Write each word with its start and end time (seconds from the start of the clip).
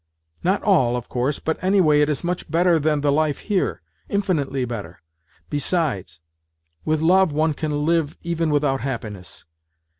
"Not 0.43 0.63
all, 0.63 0.95
of 0.97 1.09
course, 1.09 1.37
but 1.37 1.63
anyway 1.63 2.01
it 2.01 2.09
is 2.09 2.23
much 2.23 2.49
better 2.49 2.79
than 2.79 3.01
the 3.01 3.11
life 3.11 3.37
here. 3.41 3.83
Infinitely 4.09 4.65
better. 4.65 4.99
Besides, 5.51 6.19
with 6.83 7.01
love 7.01 7.31
one 7.33 7.53
can 7.53 7.85
live 7.85 8.17
even 8.23 8.49
without 8.49 8.81
happiness. 8.81 9.45